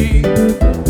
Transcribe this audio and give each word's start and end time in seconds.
me 0.00 0.89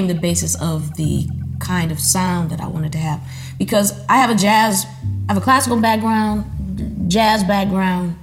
became 0.00 0.16
the 0.16 0.20
basis 0.20 0.54
of 0.60 0.96
the 0.96 1.28
kind 1.58 1.92
of 1.92 2.00
sound 2.00 2.50
that 2.50 2.60
I 2.60 2.66
wanted 2.66 2.92
to 2.92 2.98
have 2.98 3.20
because 3.58 3.92
I 4.08 4.16
have 4.16 4.30
a 4.30 4.34
jazz, 4.34 4.86
I 5.28 5.34
have 5.34 5.36
a 5.36 5.44
classical 5.44 5.78
background, 5.78 7.10
jazz 7.10 7.44
background, 7.44 8.16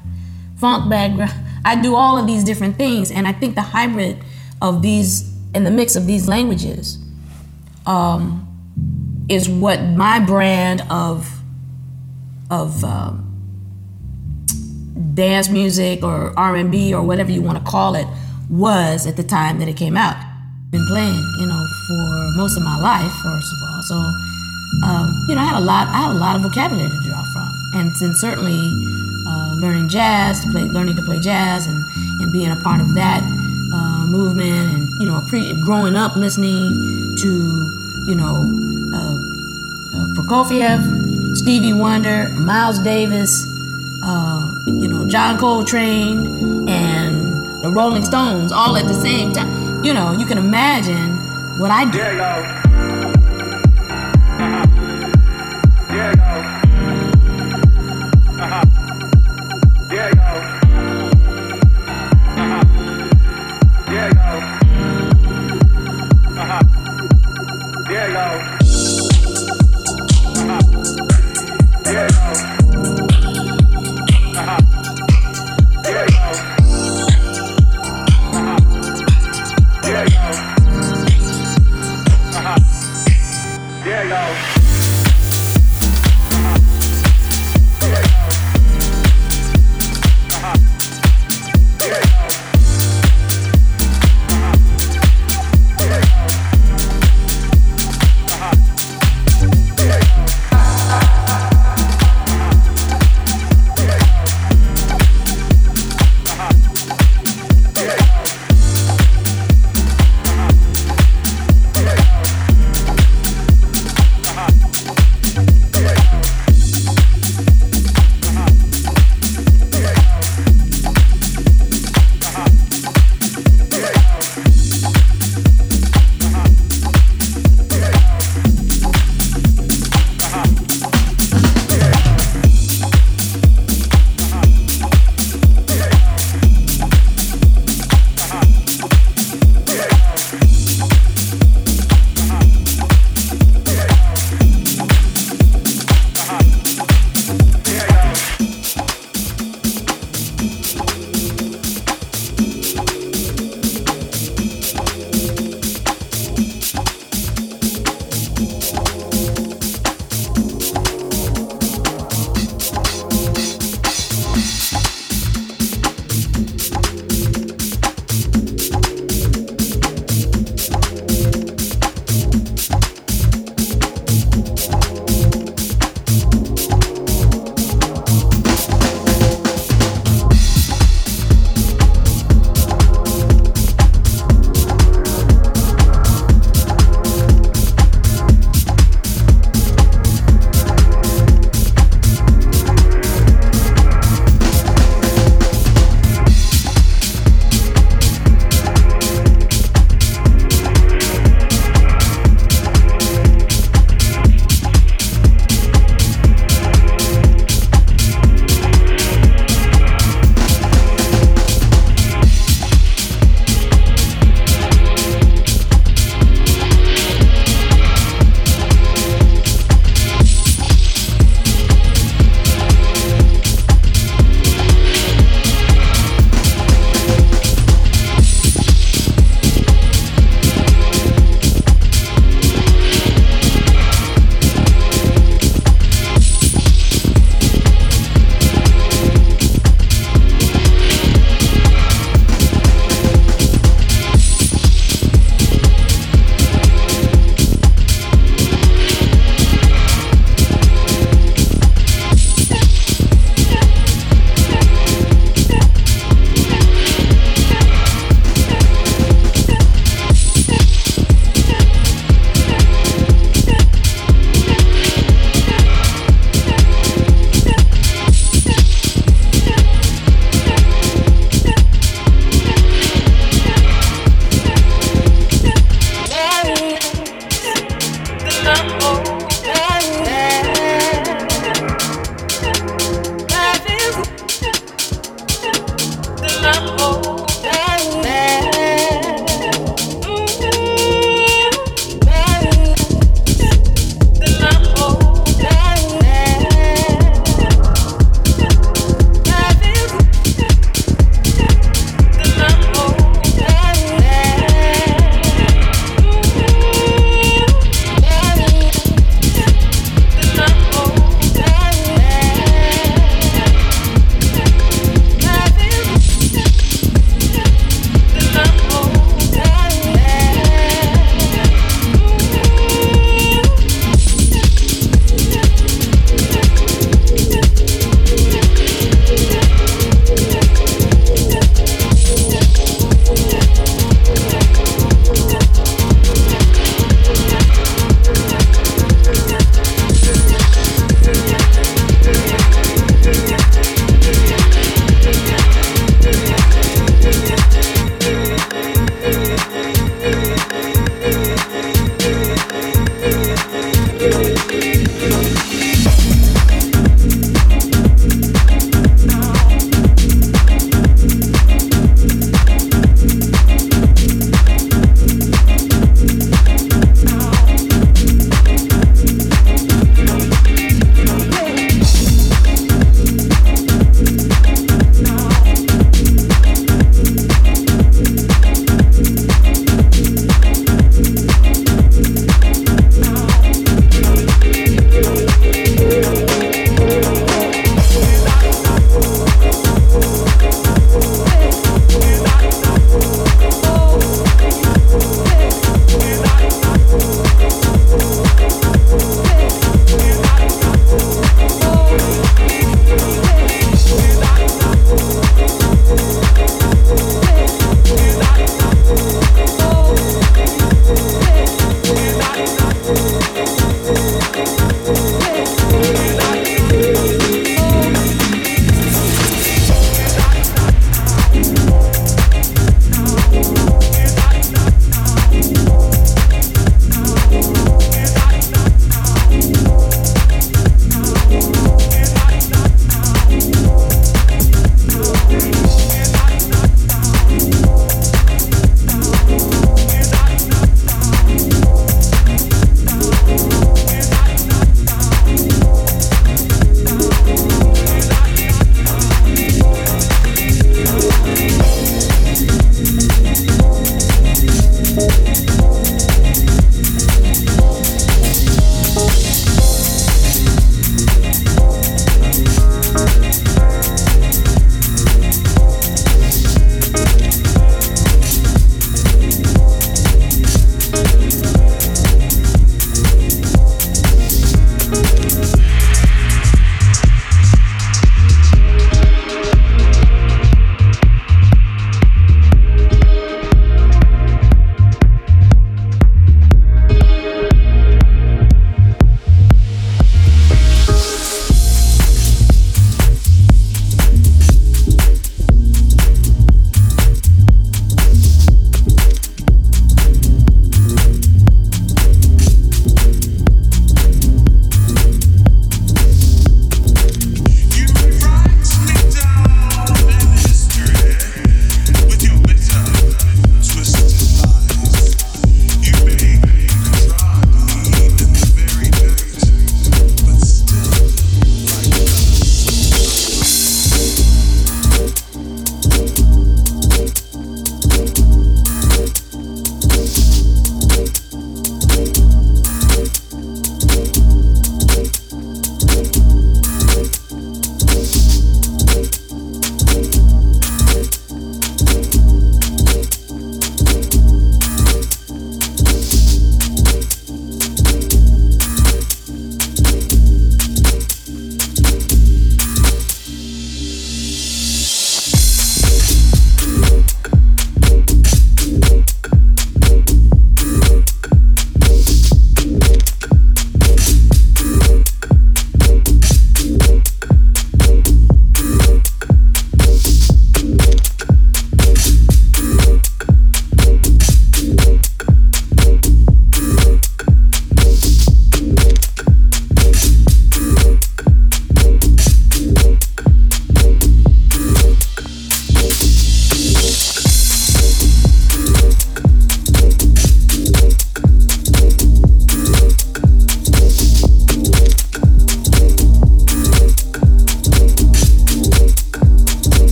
funk 0.57 0.89
background. 0.89 1.33
I 1.63 1.79
do 1.79 1.95
all 1.95 2.17
of 2.17 2.25
these 2.25 2.43
different 2.43 2.77
things, 2.77 3.11
and 3.11 3.27
I 3.27 3.33
think 3.33 3.55
the 3.55 3.61
hybrid 3.61 4.17
of 4.61 4.81
these 4.81 5.31
and 5.53 5.65
the 5.65 5.71
mix 5.71 5.95
of 5.95 6.07
these 6.07 6.27
languages 6.27 6.97
um, 7.85 8.43
is 9.29 9.47
what 9.47 9.81
my 9.83 10.19
brand 10.19 10.81
of 10.89 11.29
of 12.49 12.83
um, 12.83 13.23
dance 15.13 15.49
music 15.49 16.03
or 16.03 16.33
R&B 16.39 16.93
or 16.93 17.03
whatever 17.03 17.31
you 17.31 17.41
want 17.41 17.57
to 17.57 17.69
call 17.69 17.95
it 17.95 18.07
was 18.49 19.05
at 19.05 19.17
the 19.17 19.23
time 19.23 19.59
that 19.59 19.67
it 19.67 19.75
came 19.75 19.97
out. 19.97 20.26
Been 20.69 20.85
playing, 20.87 21.23
you 21.39 21.47
know, 21.47 21.65
for 21.87 22.31
most 22.35 22.57
of 22.57 22.63
my 22.63 22.77
life, 22.77 23.11
first 23.23 23.53
of 23.53 23.59
all. 23.63 23.81
So, 23.83 23.95
um, 24.83 25.25
you 25.29 25.35
know, 25.35 25.41
I 25.41 25.45
had 25.45 25.55
a 25.55 25.63
lot. 25.63 25.87
I 25.87 26.07
had 26.07 26.11
a 26.11 26.19
lot 26.19 26.35
of 26.35 26.41
vocabulary 26.41 26.89
to 26.89 26.99
draw 27.07 27.23
from, 27.31 27.49
and, 27.75 27.91
and 28.01 28.17
certainly 28.17 28.59
uh, 29.29 29.55
learning 29.61 29.87
jazz, 29.87 30.43
to 30.43 30.51
play, 30.51 30.63
learning 30.63 30.97
to 30.97 31.01
play 31.03 31.21
jazz, 31.21 31.67
and, 31.67 31.77
and 32.21 32.33
being 32.33 32.51
a 32.51 32.57
part 32.57 32.81
of 32.81 32.93
that 32.95 33.23
uh, 33.23 34.05
movement, 34.07 34.73
and 34.73 34.89
you 34.99 35.05
know, 35.07 35.23
pre- 35.29 35.53
growing 35.61 35.95
up 35.95 36.17
listening 36.17 37.15
to, 37.15 37.29
you 38.07 38.15
know, 38.15 38.43
uh, 38.93 39.15
uh 39.95 40.05
Prokofiev, 40.15 41.33
Stevie 41.37 41.71
Wonder, 41.71 42.27
Miles 42.39 42.79
Davis, 42.79 43.47
uh, 44.03 44.51
you 44.65 44.89
know, 44.89 45.07
John 45.07 45.37
Coltrane, 45.37 46.67
and 46.67 47.63
the 47.63 47.71
Rolling 47.73 48.03
Stones 48.03 48.51
all 48.51 48.75
at 48.75 48.85
the 48.85 48.93
same 48.93 49.31
time 49.31 49.66
you 49.83 49.93
know, 49.93 50.11
you 50.11 50.25
can 50.25 50.37
imagine 50.37 51.17
what 51.59 51.71
I 51.71 51.85
do. 51.85 51.97
Yeah, 51.97 52.11
Yeah, 71.85 72.51
yo. 72.51 72.56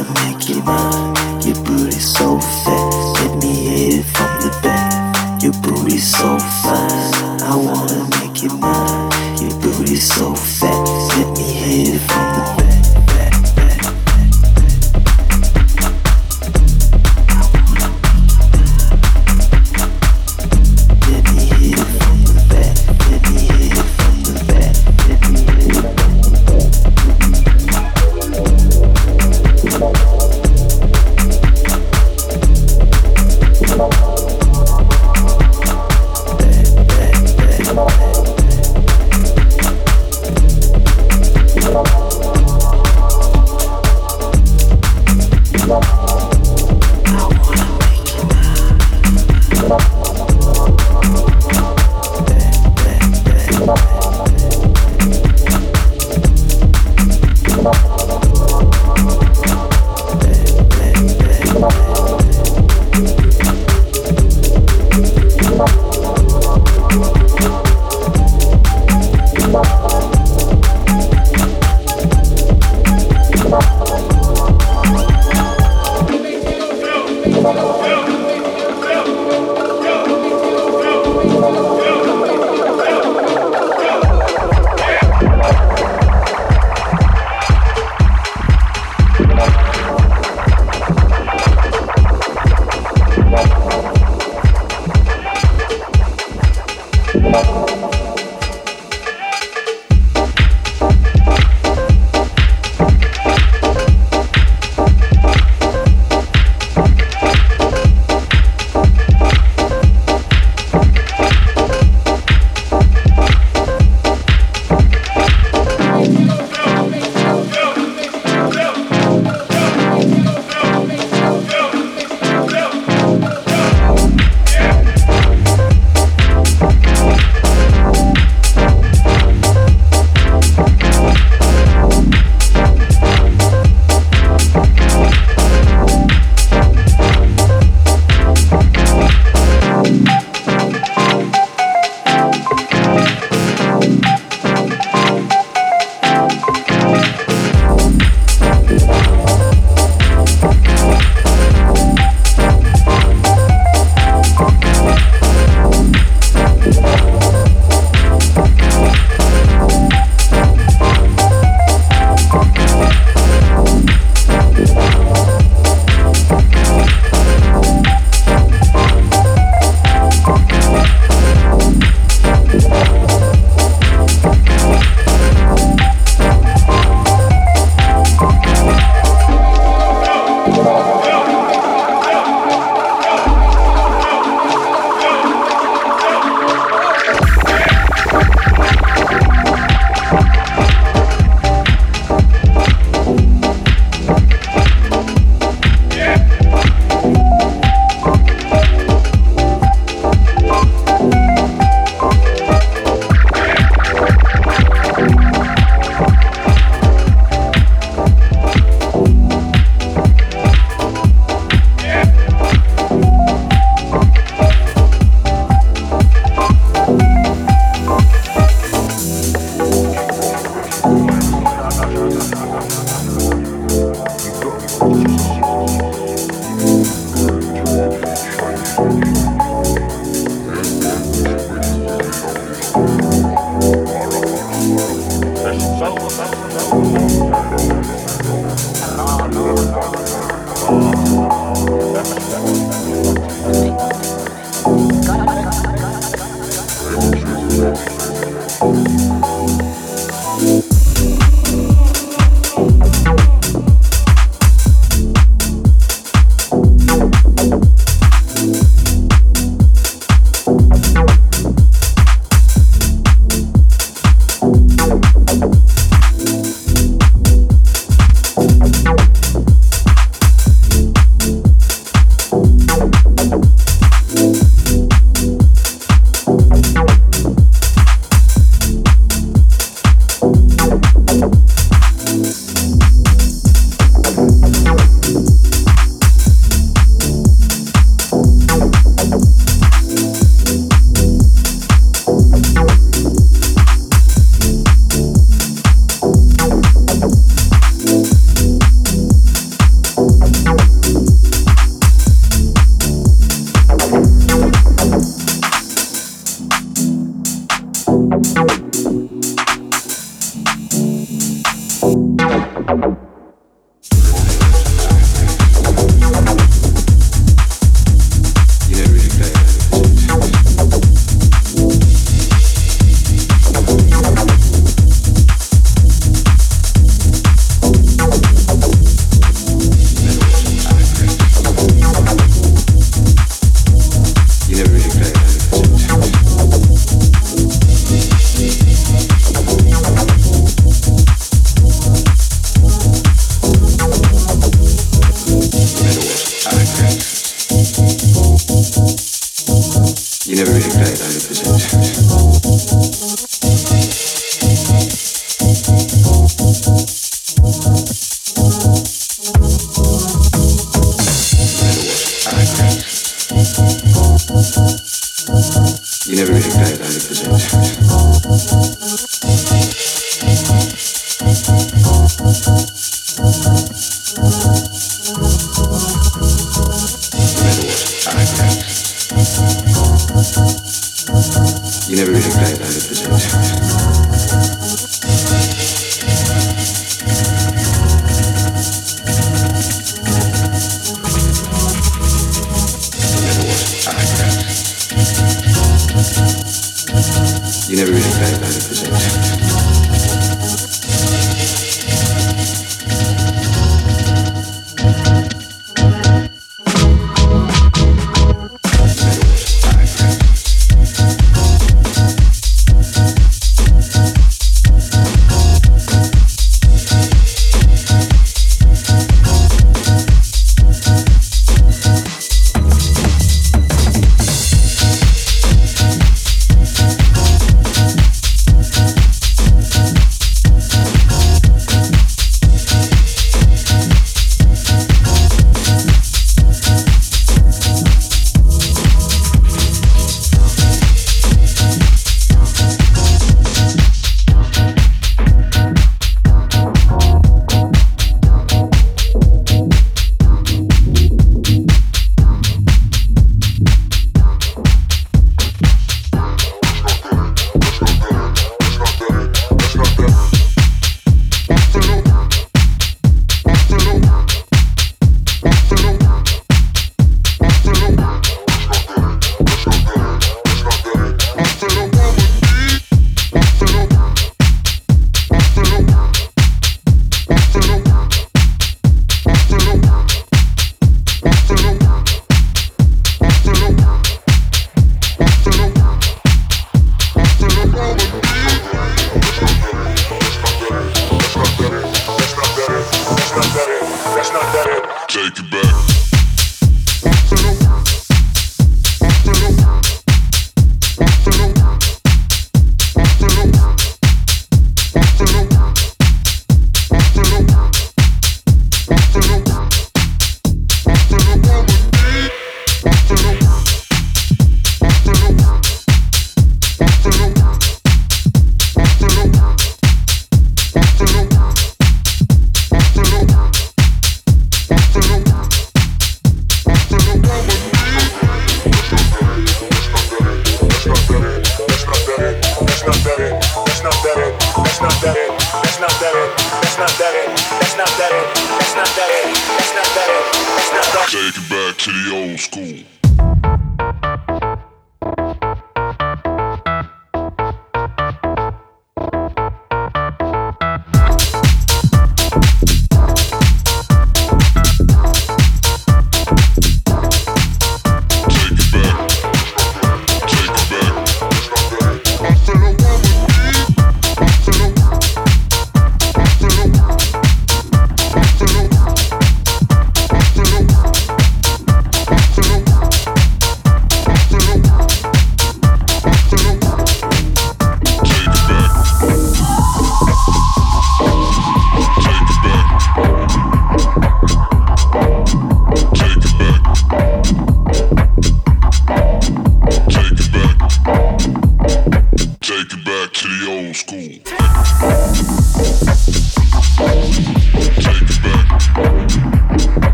So 0.00 0.14
fat, 0.14 0.48
let 0.48 1.19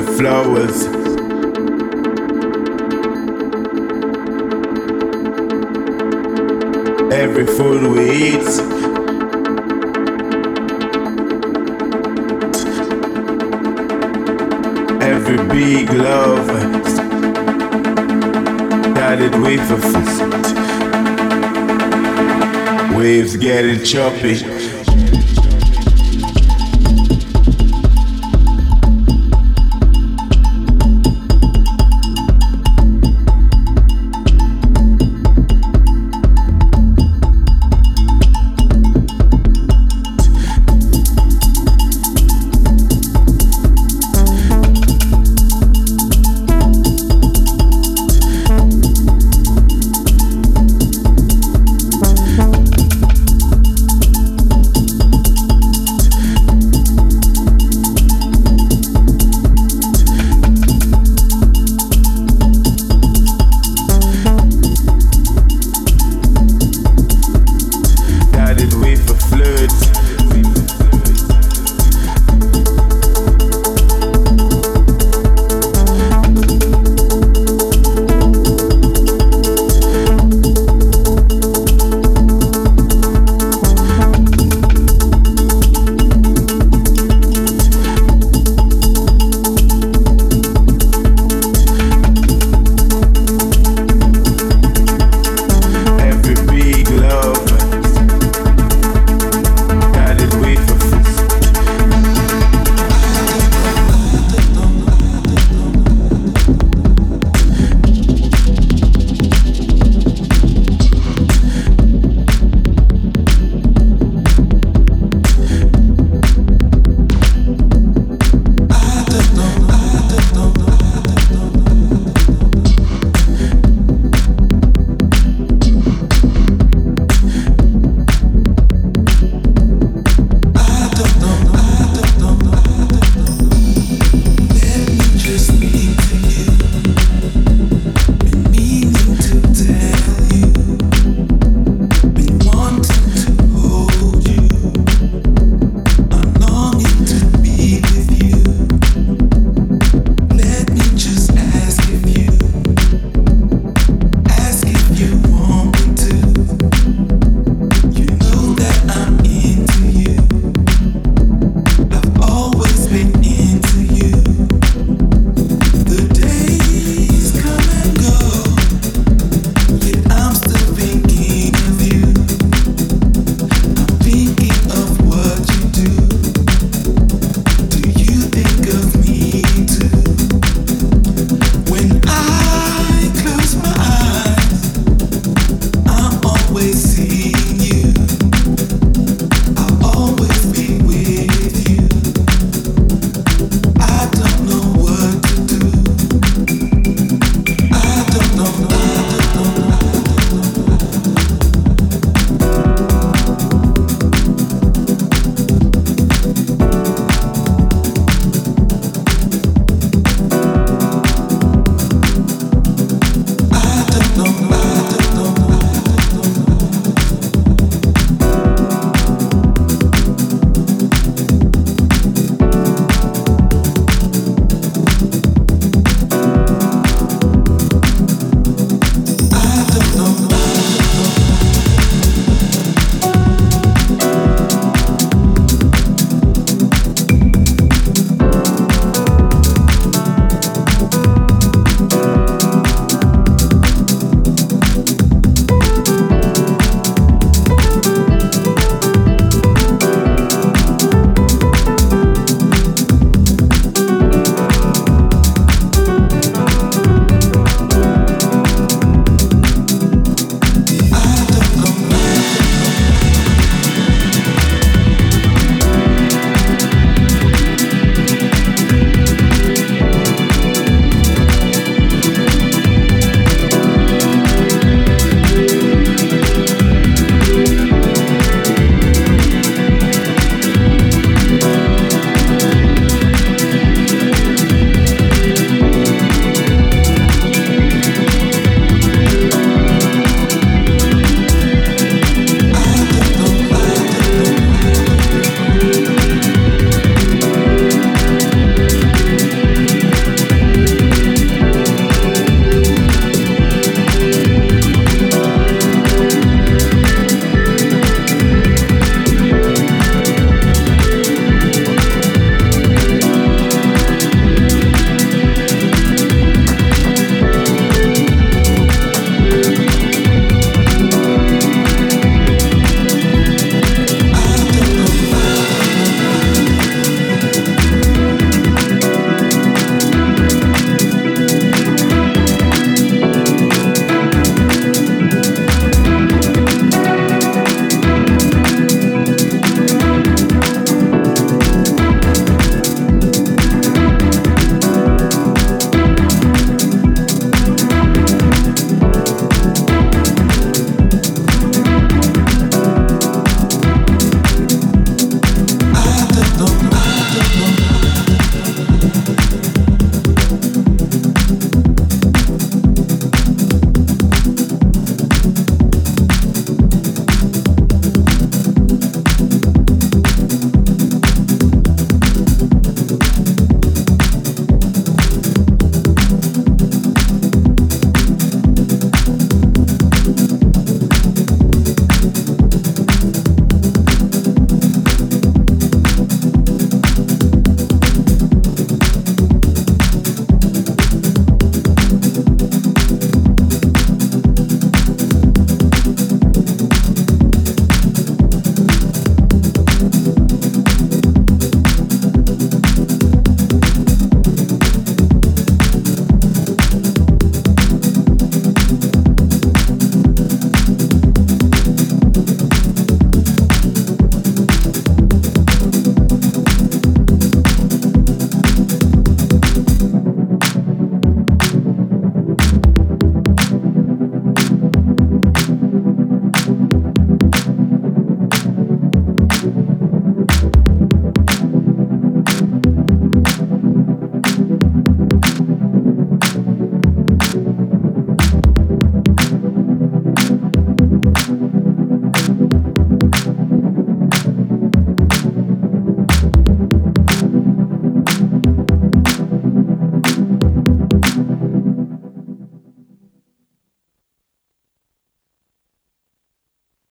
the 0.00 0.12
flowers. 0.12 0.84
Every 7.12 7.46
food 7.46 7.82
we 7.92 8.02
eat. 8.28 8.48
Every 15.02 15.38
big 15.48 15.92
love 15.92 16.46
that 18.94 19.18
it 19.20 19.34
with 19.40 19.68
us. 19.78 19.96
Waves 22.96 23.36
getting 23.36 23.82
choppy. 23.84 24.57